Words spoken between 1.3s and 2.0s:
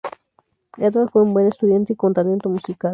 buen estudiante y